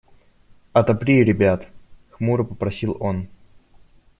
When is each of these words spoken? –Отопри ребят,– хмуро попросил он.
–Отопри 0.79 1.23
ребят,– 1.23 1.69
хмуро 2.11 2.43
попросил 2.43 2.97
он. 2.99 3.27